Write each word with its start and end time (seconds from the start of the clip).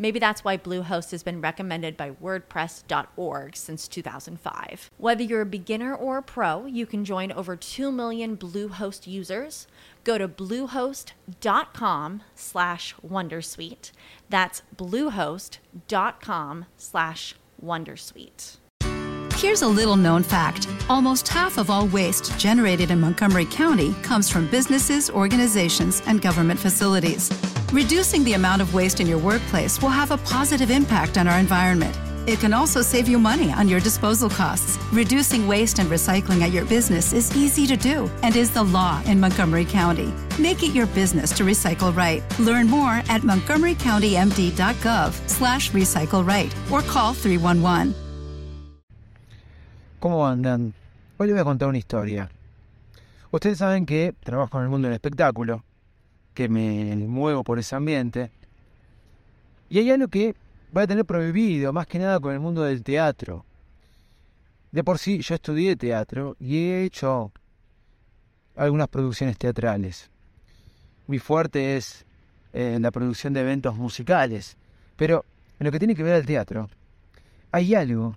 Maybe 0.00 0.18
that's 0.18 0.42
why 0.42 0.56
Bluehost 0.56 1.10
has 1.10 1.22
been 1.22 1.42
recommended 1.42 1.94
by 1.94 2.12
WordPress.org 2.12 3.54
since 3.54 3.86
2005. 3.86 4.90
Whether 4.96 5.22
you're 5.22 5.42
a 5.42 5.46
beginner 5.46 5.94
or 5.94 6.16
a 6.16 6.22
pro, 6.22 6.64
you 6.64 6.86
can 6.86 7.04
join 7.04 7.30
over 7.30 7.54
2 7.54 7.92
million 7.92 8.34
Bluehost 8.34 9.06
users. 9.06 9.66
Go 10.02 10.16
to 10.16 10.26
bluehost.com 10.26 12.22
slash 12.34 12.94
Wondersuite. 13.06 13.92
That's 14.30 14.62
bluehost.com 14.74 16.64
slash 16.78 17.34
Wondersuite. 17.62 18.56
Here's 19.34 19.62
a 19.62 19.68
little 19.68 19.96
known 19.96 20.22
fact 20.22 20.66
almost 20.88 21.28
half 21.28 21.58
of 21.58 21.68
all 21.68 21.86
waste 21.88 22.38
generated 22.38 22.90
in 22.90 23.00
Montgomery 23.00 23.46
County 23.46 23.94
comes 24.02 24.30
from 24.30 24.48
businesses, 24.48 25.10
organizations, 25.10 26.02
and 26.06 26.22
government 26.22 26.58
facilities. 26.58 27.30
Reducing 27.72 28.24
the 28.24 28.32
amount 28.32 28.62
of 28.62 28.74
waste 28.74 28.98
in 28.98 29.06
your 29.06 29.18
workplace 29.18 29.80
will 29.80 29.90
have 29.90 30.10
a 30.10 30.16
positive 30.18 30.72
impact 30.72 31.16
on 31.16 31.28
our 31.28 31.38
environment. 31.38 31.96
It 32.26 32.40
can 32.40 32.52
also 32.52 32.82
save 32.82 33.06
you 33.06 33.16
money 33.16 33.52
on 33.52 33.68
your 33.68 33.78
disposal 33.78 34.28
costs. 34.28 34.76
Reducing 34.92 35.46
waste 35.46 35.78
and 35.78 35.88
recycling 35.88 36.42
at 36.42 36.50
your 36.50 36.64
business 36.64 37.12
is 37.12 37.30
easy 37.36 37.68
to 37.68 37.76
do 37.76 38.10
and 38.24 38.34
is 38.34 38.50
the 38.50 38.64
law 38.64 39.00
in 39.06 39.20
Montgomery 39.20 39.64
County. 39.64 40.12
Make 40.36 40.64
it 40.64 40.74
your 40.74 40.88
business 40.88 41.30
to 41.36 41.44
recycle 41.44 41.96
right. 41.96 42.24
Learn 42.40 42.66
more 42.66 43.02
at 43.08 43.22
montgomerycountymd.gov 43.22 45.28
slash 45.28 45.70
recycle 45.70 46.26
right 46.26 46.52
or 46.72 46.82
call 46.82 47.14
311. 47.14 47.94
¿Cómo 50.00 50.26
andan? 50.26 50.74
Hoy 51.18 51.28
les 51.28 51.34
voy 51.34 51.42
a 51.42 51.44
contar 51.44 51.68
una 51.68 51.78
historia. 51.78 52.30
Ustedes 53.30 53.58
saben 53.58 53.86
que 53.86 54.12
trabajo 54.24 54.58
en 54.58 54.64
el 54.64 54.70
mundo 54.70 54.88
del 54.88 54.94
espectáculo, 54.94 55.62
que 56.34 56.48
me 56.48 56.96
muevo 56.96 57.44
por 57.44 57.58
ese 57.58 57.76
ambiente, 57.76 58.30
y 59.68 59.78
hay 59.78 59.90
algo 59.90 60.08
que 60.08 60.34
va 60.76 60.82
a 60.82 60.86
tener 60.86 61.04
prohibido, 61.04 61.72
más 61.72 61.86
que 61.86 61.98
nada 61.98 62.18
con 62.20 62.32
el 62.32 62.40
mundo 62.40 62.62
del 62.62 62.82
teatro. 62.82 63.44
De 64.72 64.84
por 64.84 64.98
sí, 64.98 65.20
yo 65.20 65.34
estudié 65.34 65.76
teatro 65.76 66.36
y 66.38 66.58
he 66.58 66.84
hecho 66.84 67.32
algunas 68.56 68.88
producciones 68.88 69.38
teatrales. 69.38 70.10
Mi 71.06 71.18
fuerte 71.18 71.76
es 71.76 72.04
eh, 72.52 72.78
la 72.80 72.90
producción 72.90 73.32
de 73.32 73.40
eventos 73.40 73.76
musicales, 73.76 74.56
pero 74.96 75.24
en 75.58 75.66
lo 75.66 75.72
que 75.72 75.78
tiene 75.78 75.94
que 75.94 76.02
ver 76.02 76.14
al 76.14 76.26
teatro, 76.26 76.68
hay 77.52 77.74
algo 77.74 78.16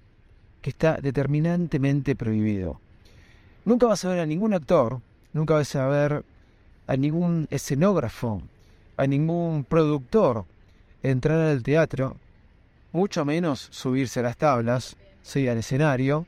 que 0.62 0.70
está 0.70 0.98
determinantemente 0.98 2.16
prohibido. 2.16 2.80
Nunca 3.66 3.88
vas 3.88 4.04
a 4.06 4.10
ver 4.10 4.20
a 4.20 4.26
ningún 4.26 4.54
actor, 4.54 5.02
nunca 5.34 5.56
vas 5.56 5.76
a 5.76 5.88
ver 5.88 6.24
a 6.88 6.96
ningún 6.98 7.48
escenógrafo, 7.50 8.42
a 8.98 9.08
ningún 9.08 9.64
productor 9.64 10.46
entrar 11.02 11.40
al 11.40 11.64
teatro, 11.64 12.18
mucho 12.92 13.26
menos 13.26 13.68
subirse 13.72 14.20
a 14.20 14.24
las 14.24 14.38
tablas, 14.38 14.96
sí, 15.22 15.48
al 15.48 15.58
escenario, 15.58 16.26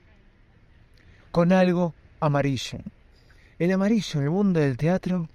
con 1.31 1.51
algo 1.51 1.93
amarillo. 2.19 2.79
El 3.59 3.71
amarillo 3.71 4.19
en 4.19 4.23
el 4.23 4.31
mundo 4.31 4.59
del 4.59 4.77
teatro 4.77 5.29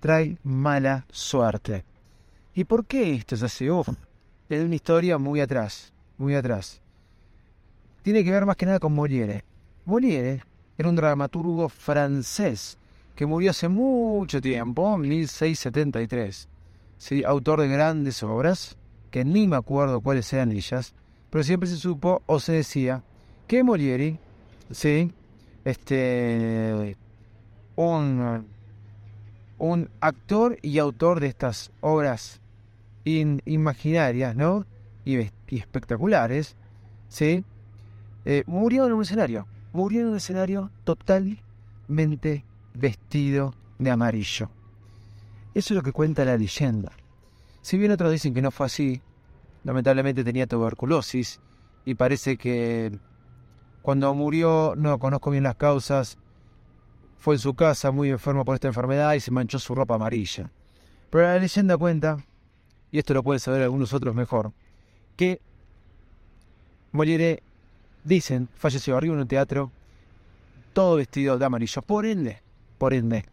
trae 0.00 0.36
mala 0.42 1.06
suerte. 1.10 1.84
¿Y 2.54 2.64
por 2.64 2.84
qué 2.84 3.14
esto 3.14 3.34
es 3.34 3.42
así? 3.42 3.70
Uf, 3.70 3.88
es 4.48 4.62
una 4.62 4.74
historia 4.74 5.18
muy 5.18 5.40
atrás, 5.40 5.92
muy 6.18 6.34
atrás 6.34 6.82
tiene 8.02 8.24
que 8.24 8.30
ver 8.30 8.44
más 8.44 8.56
que 8.56 8.66
nada 8.66 8.80
con 8.80 8.94
Molière. 8.94 9.44
Molière 9.86 10.42
era 10.76 10.88
un 10.88 10.96
dramaturgo 10.96 11.68
francés 11.68 12.78
que 13.14 13.26
murió 13.26 13.50
hace 13.50 13.68
mucho 13.68 14.40
tiempo, 14.40 14.96
1673. 14.96 16.48
Sí, 16.98 17.24
autor 17.24 17.60
de 17.60 17.68
grandes 17.68 18.22
obras, 18.22 18.76
que 19.10 19.24
ni 19.24 19.48
me 19.48 19.56
acuerdo 19.56 20.00
cuáles 20.00 20.32
eran 20.32 20.52
ellas, 20.52 20.94
pero 21.30 21.44
siempre 21.44 21.68
se 21.68 21.76
supo 21.76 22.22
o 22.26 22.40
se 22.40 22.52
decía 22.52 23.02
que 23.46 23.64
Molière, 23.64 24.18
sí, 24.70 25.12
este, 25.64 26.96
un, 27.76 28.46
un 29.58 29.90
actor 30.00 30.58
y 30.62 30.78
autor 30.78 31.20
de 31.20 31.26
estas 31.26 31.70
obras 31.80 32.40
imaginarias, 33.04 34.36
¿no? 34.36 34.64
Y, 35.04 35.18
y 35.18 35.58
espectaculares, 35.58 36.56
¿sí? 37.08 37.44
Eh, 38.24 38.44
murió 38.46 38.86
en 38.86 38.92
un 38.92 39.02
escenario. 39.02 39.46
Murió 39.72 40.02
en 40.02 40.08
un 40.08 40.16
escenario 40.16 40.70
totalmente 40.84 42.44
vestido 42.74 43.54
de 43.78 43.90
amarillo. 43.90 44.50
Eso 45.54 45.74
es 45.74 45.76
lo 45.76 45.82
que 45.82 45.92
cuenta 45.92 46.24
la 46.24 46.36
leyenda. 46.36 46.92
Si 47.60 47.78
bien 47.78 47.92
otros 47.92 48.10
dicen 48.10 48.34
que 48.34 48.42
no 48.42 48.50
fue 48.50 48.66
así, 48.66 49.02
lamentablemente 49.64 50.24
tenía 50.24 50.46
tuberculosis 50.46 51.40
y 51.84 51.94
parece 51.94 52.36
que 52.36 52.98
cuando 53.82 54.14
murió, 54.14 54.74
no 54.76 54.98
conozco 54.98 55.30
bien 55.30 55.44
las 55.44 55.56
causas, 55.56 56.18
fue 57.18 57.34
en 57.34 57.40
su 57.40 57.54
casa 57.54 57.90
muy 57.90 58.10
enfermo 58.10 58.44
por 58.44 58.54
esta 58.54 58.68
enfermedad 58.68 59.14
y 59.14 59.20
se 59.20 59.30
manchó 59.30 59.58
su 59.58 59.74
ropa 59.74 59.94
amarilla. 59.94 60.50
Pero 61.10 61.24
la 61.24 61.38
leyenda 61.38 61.76
cuenta, 61.76 62.24
y 62.90 62.98
esto 62.98 63.14
lo 63.14 63.22
pueden 63.22 63.40
saber 63.40 63.62
algunos 63.62 63.92
otros 63.92 64.14
mejor, 64.14 64.52
que 65.16 65.40
Molière 66.92 67.42
Dicen, 68.04 68.48
falleció 68.56 68.96
arriba 68.96 69.14
en 69.14 69.20
un 69.20 69.28
teatro, 69.28 69.70
todo 70.72 70.96
vestido 70.96 71.38
de 71.38 71.44
amarillo. 71.44 71.82
Por 71.82 72.04
ende, 72.04 72.42
por 72.82 72.94
ende, 72.94 73.24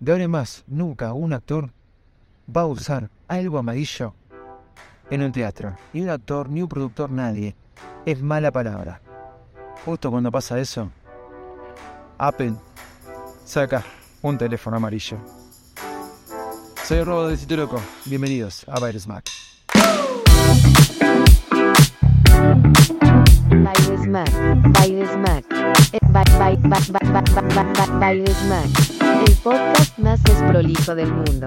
de 0.00 0.10
ahora 0.10 0.24
en 0.24 0.30
más, 0.32 0.64
nunca 0.66 1.12
un 1.12 1.32
actor 1.32 1.70
va 2.44 2.62
a 2.62 2.66
usar 2.66 3.10
algo 3.28 3.58
amarillo 3.58 4.12
en 5.08 5.22
un 5.22 5.30
teatro. 5.30 5.76
Ni 5.92 6.00
un 6.00 6.08
actor, 6.08 6.48
ni 6.48 6.62
un 6.62 6.68
productor, 6.68 7.12
nadie. 7.12 7.54
Es 8.04 8.20
mala 8.20 8.50
palabra. 8.50 9.00
Justo 9.84 10.10
cuando 10.10 10.32
pasa 10.32 10.58
eso, 10.58 10.90
Apple 12.18 12.54
saca 13.44 13.84
un 14.20 14.36
teléfono 14.36 14.78
amarillo. 14.78 15.18
Soy 16.82 17.04
Robo 17.04 17.28
de 17.28 17.36
Sitio 17.36 17.56
Loco. 17.56 17.80
Bienvenidos 18.04 18.66
a 18.68 18.84
Virus 18.84 19.06
Mac. 19.06 19.30
Bailes 23.48 24.08
Mac, 24.08 24.30
Bailes 24.72 25.16
Mac, 25.18 25.44
el 29.26 29.36
podcast 29.42 29.98
más 29.98 30.22
desprolijo 30.22 30.94
del 30.94 31.12
mundo. 31.12 31.46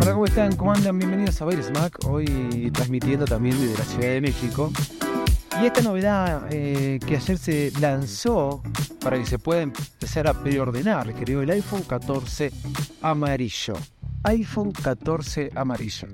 Hola, 0.00 0.12
¿cómo 0.12 0.24
están? 0.26 0.56
¿Cómo 0.56 0.72
andan? 0.72 0.98
Bienvenidos 0.98 1.40
a 1.40 1.44
Bailes 1.46 1.70
Mac, 1.72 1.98
hoy 2.06 2.70
transmitiendo 2.74 3.24
también 3.24 3.58
desde 3.58 3.78
la 3.78 3.84
Ciudad 3.84 4.08
de 4.08 4.20
México. 4.20 4.72
Y 5.62 5.66
esta 5.66 5.80
novedad 5.80 6.46
eh, 6.50 6.98
que 7.06 7.16
ayer 7.16 7.38
se 7.38 7.72
lanzó 7.80 8.62
para 9.00 9.18
que 9.18 9.24
se 9.24 9.38
pueda 9.38 9.62
empezar 9.62 10.28
a 10.28 10.34
preordenar, 10.34 11.14
creo, 11.14 11.40
el 11.40 11.50
iPhone 11.50 11.82
14 11.82 12.52
amarillo. 13.00 13.74
iPhone 14.26 14.72
14 14.72 15.52
amarillo. 15.54 16.08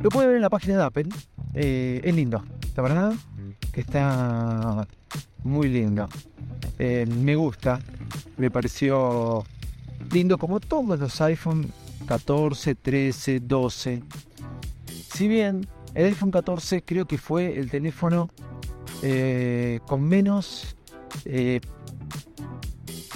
Lo 0.00 0.08
puede 0.08 0.26
ver 0.26 0.36
en 0.36 0.42
la 0.42 0.50
página 0.50 0.78
de 0.78 0.82
Apple. 0.82 1.08
Eh, 1.54 2.00
es 2.02 2.14
lindo, 2.14 2.44
la 2.76 2.82
verdad 2.82 3.14
que 3.72 3.80
está 3.80 4.86
muy 5.44 5.68
lindo. 5.68 6.08
Eh, 6.78 7.06
me 7.06 7.36
gusta, 7.36 7.78
me 8.36 8.50
pareció 8.50 9.44
lindo 10.10 10.38
como 10.38 10.58
todos 10.58 10.98
los 10.98 11.20
iPhone 11.20 11.72
14, 12.06 12.74
13, 12.74 13.40
12. 13.40 14.02
Si 15.14 15.28
bien 15.28 15.66
el 15.94 16.06
iPhone 16.06 16.32
14 16.32 16.82
creo 16.82 17.06
que 17.06 17.16
fue 17.16 17.58
el 17.58 17.70
teléfono 17.70 18.28
eh, 19.02 19.78
con 19.86 20.02
menos 20.02 20.76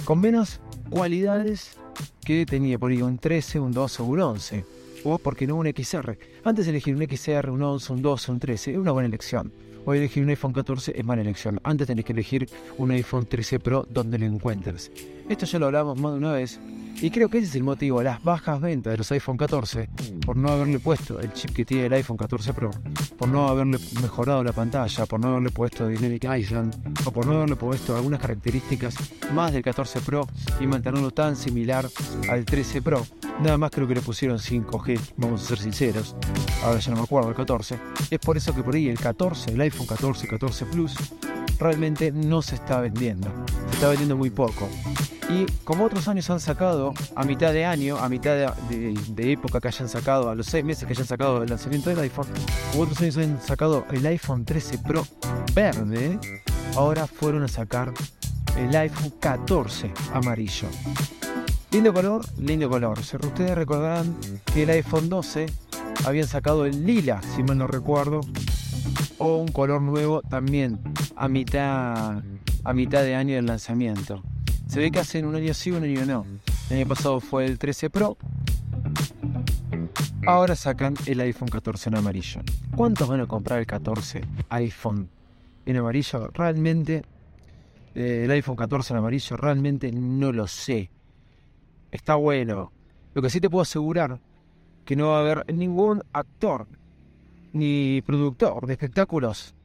con 0.05 0.21
menos 0.21 0.61
cualidades 0.89 1.77
que 2.23 2.45
tenía 2.45 2.77
por 2.77 2.91
ahí 2.91 3.01
un 3.01 3.17
13, 3.17 3.59
un 3.59 3.71
12 3.71 4.01
o 4.01 4.05
un 4.05 4.19
11. 4.19 4.65
O 5.03 5.17
porque 5.17 5.47
no 5.47 5.55
un 5.55 5.67
XR. 5.67 6.17
Antes 6.43 6.65
de 6.65 6.71
elegir 6.71 6.95
un 6.95 7.07
XR, 7.07 7.49
un 7.49 7.61
11, 7.61 7.93
un 7.93 8.01
12, 8.01 8.31
un 8.31 8.39
13, 8.39 8.71
es 8.71 8.77
una 8.77 8.91
buena 8.91 9.07
elección. 9.07 9.51
Hoy 9.89 9.99
elegir 9.99 10.21
un 10.21 10.29
iPhone 10.29 10.51
14 10.51 10.99
es 10.99 11.05
mala 11.05 11.21
elección. 11.21 11.61
Antes 11.63 11.87
tenés 11.87 12.03
que 12.03 12.11
elegir 12.11 12.49
un 12.77 12.91
iPhone 12.91 13.25
13 13.25 13.61
Pro 13.61 13.87
donde 13.89 14.17
lo 14.17 14.25
encuentres. 14.25 14.91
Esto 15.29 15.45
ya 15.45 15.59
lo 15.59 15.67
hablamos 15.67 15.97
más 15.97 16.11
de 16.11 16.17
una 16.17 16.33
vez. 16.33 16.59
Y 17.01 17.09
creo 17.09 17.29
que 17.29 17.37
ese 17.37 17.47
es 17.47 17.55
el 17.55 17.63
motivo, 17.63 18.03
las 18.03 18.21
bajas 18.21 18.59
ventas 18.59 18.91
de 18.91 18.97
los 18.97 19.09
iPhone 19.13 19.37
14, 19.37 19.87
por 20.25 20.35
no 20.35 20.49
haberle 20.49 20.79
puesto 20.79 21.21
el 21.21 21.31
chip 21.31 21.51
que 21.51 21.63
tiene 21.63 21.85
el 21.85 21.93
iPhone 21.93 22.17
14 22.17 22.53
Pro, 22.53 22.71
por 23.17 23.29
no 23.29 23.47
haberle 23.47 23.77
mejorado 24.01 24.43
la 24.43 24.51
pantalla, 24.51 25.05
por 25.05 25.21
no 25.21 25.29
haberle 25.29 25.51
puesto 25.51 25.87
Dynamic 25.87 26.25
Island, 26.37 26.75
o 27.05 27.11
por 27.11 27.25
no 27.25 27.37
haberle 27.37 27.55
puesto 27.55 27.95
algunas 27.95 28.19
características 28.19 28.95
más 29.31 29.53
del 29.53 29.63
14 29.63 30.01
Pro 30.01 30.27
y 30.59 30.67
mantenerlo 30.67 31.11
tan 31.11 31.37
similar 31.37 31.87
al 32.29 32.43
13 32.43 32.81
Pro. 32.81 33.05
Nada 33.39 33.57
más 33.57 33.69
creo 33.69 33.87
que 33.87 33.93
le 33.93 34.01
pusieron 34.01 34.39
5G, 34.39 34.99
vamos 35.17 35.43
a 35.43 35.47
ser 35.47 35.59
sinceros. 35.59 36.15
Ahora 36.63 36.79
ya 36.79 36.91
no 36.91 36.97
me 36.97 37.03
acuerdo 37.03 37.29
el 37.29 37.35
14. 37.35 37.79
Es 38.09 38.19
por 38.19 38.35
eso 38.35 38.53
que 38.55 38.63
por 38.63 38.73
ahí 38.73 38.89
el 38.89 38.99
14, 38.99 39.51
el 39.51 39.61
iPhone 39.61 39.85
14, 39.85 40.27
14 40.27 40.65
Plus, 40.65 40.95
realmente 41.59 42.11
no 42.11 42.41
se 42.41 42.55
está 42.55 42.81
vendiendo. 42.81 43.31
Se 43.69 43.75
está 43.75 43.89
vendiendo 43.89 44.17
muy 44.17 44.31
poco. 44.31 44.67
Y 45.29 45.45
como 45.63 45.85
otros 45.85 46.07
años 46.07 46.29
han 46.31 46.39
sacado, 46.39 46.93
a 47.15 47.25
mitad 47.25 47.53
de 47.53 47.65
año, 47.65 47.97
a 47.97 48.09
mitad 48.09 48.35
de, 48.69 48.97
de, 49.09 49.31
época 49.31 49.59
que 49.59 49.67
hayan 49.67 49.89
sacado, 49.89 50.29
a 50.29 50.35
los 50.35 50.47
6 50.47 50.63
meses 50.63 50.85
que 50.85 50.93
hayan 50.93 51.05
sacado 51.05 51.43
el 51.43 51.49
lanzamiento 51.49 51.89
del 51.89 51.99
iPhone, 51.99 52.27
como 52.71 52.83
otros 52.83 52.99
años 53.01 53.17
han 53.17 53.41
sacado 53.41 53.85
el 53.91 54.05
iPhone 54.05 54.45
13 54.45 54.79
Pro 54.79 55.05
verde, 55.53 56.17
ahora 56.75 57.05
fueron 57.05 57.43
a 57.43 57.47
sacar 57.49 57.93
el 58.57 58.75
iPhone 58.75 59.13
14 59.19 59.91
amarillo. 60.13 60.69
Lindo 61.77 61.93
color, 61.93 62.25
lindo 62.39 62.69
color. 62.71 62.97
Ustedes 62.97 63.53
recordarán 63.53 64.17
que 64.51 64.63
el 64.63 64.69
iPhone 64.71 65.09
12 65.09 65.45
habían 66.07 66.27
sacado 66.27 66.65
el 66.65 66.87
lila, 66.87 67.21
si 67.21 67.43
mal 67.43 67.59
no 67.59 67.67
recuerdo, 67.67 68.21
o 69.19 69.37
un 69.37 69.49
color 69.49 69.83
nuevo 69.83 70.23
también 70.23 70.79
a 71.15 71.27
mitad, 71.27 72.23
a 72.63 72.73
mitad 72.73 73.03
de 73.03 73.13
año 73.13 73.35
del 73.35 73.45
lanzamiento. 73.45 74.23
Se 74.65 74.79
ve 74.79 74.89
que 74.89 74.97
hacen 74.97 75.25
un 75.25 75.35
año 75.35 75.53
sí, 75.53 75.69
un 75.69 75.83
año 75.83 76.03
no. 76.07 76.25
El 76.71 76.77
año 76.77 76.87
pasado 76.87 77.19
fue 77.19 77.45
el 77.45 77.59
13 77.59 77.91
Pro. 77.91 78.17
Ahora 80.25 80.55
sacan 80.55 80.95
el 81.05 81.19
iPhone 81.19 81.49
14 81.49 81.89
en 81.89 81.97
amarillo. 81.97 82.41
¿Cuántos 82.75 83.07
van 83.07 83.19
a 83.19 83.27
comprar 83.27 83.59
el 83.59 83.67
14 83.67 84.23
iPhone 84.49 85.09
en 85.67 85.77
amarillo? 85.77 86.31
Realmente, 86.33 87.03
eh, 87.93 88.23
el 88.25 88.31
iPhone 88.31 88.55
14 88.55 88.93
en 88.93 88.97
amarillo, 88.97 89.37
realmente 89.37 89.91
no 89.91 90.31
lo 90.31 90.47
sé. 90.47 90.89
Está 91.91 92.15
bueno. 92.15 92.71
Lo 93.13 93.21
que 93.21 93.29
sí 93.29 93.39
te 93.39 93.49
puedo 93.49 93.61
asegurar 93.61 94.19
que 94.85 94.95
no 94.95 95.09
va 95.09 95.17
a 95.17 95.21
haber 95.21 95.53
ningún 95.53 96.03
actor 96.13 96.67
ni 97.53 98.01
productor 98.01 98.67
de 98.67 98.73
espectáculos 98.73 99.55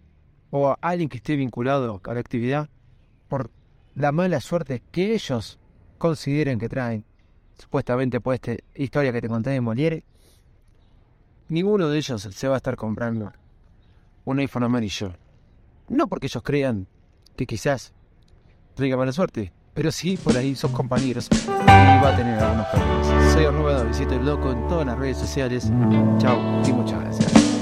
o 0.51 0.77
alguien 0.81 1.09
que 1.09 1.19
esté 1.19 1.37
vinculado 1.37 2.01
a 2.05 2.15
la 2.15 2.21
actividad 2.21 2.69
por 3.29 3.51
la 3.95 4.13
mala 4.13 4.41
suerte 4.41 4.83
que 4.91 5.15
ellos 5.15 5.59
consideren 5.99 6.59
que 6.59 6.69
traen, 6.69 7.05
supuestamente 7.59 8.21
por 8.21 8.35
esta 8.35 8.57
historia 8.75 9.13
que 9.13 9.21
te 9.21 9.29
conté 9.29 9.51
de 9.51 9.61
Moliere, 9.61 10.05
ninguno 11.49 11.89
de 11.89 11.99
ellos 11.99 12.23
se 12.23 12.49
va 12.49 12.55
a 12.55 12.57
estar 12.57 12.77
comprando 12.77 13.33
un 14.25 14.39
iPhone 14.39 14.65
amarillo. 14.65 15.13
No 15.89 16.09
porque 16.09 16.27
ellos 16.27 16.43
crean 16.43 16.87
que 17.37 17.47
quizás 17.47 17.93
traiga 18.75 18.97
mala 18.97 19.13
suerte, 19.13 19.53
pero 19.75 19.91
sí 19.93 20.17
por 20.17 20.37
ahí 20.37 20.55
sus 20.55 20.71
compañeros 20.71 21.29
y 21.33 21.49
va 21.67 22.09
a 22.09 22.17
tener 22.17 22.39
algunos 22.39 22.67
problemas. 22.67 23.33
Soy 23.33 23.45
Arroba 23.45 23.83
visito 23.85 24.15
el 24.15 24.25
loco 24.25 24.53
en 24.53 24.67
todas 24.69 24.87
las 24.87 24.99
redes 24.99 25.19
sociales. 25.19 25.71
Chao 26.19 26.39
y 26.67 26.73
muchas 26.73 27.01
gracias. 27.01 27.62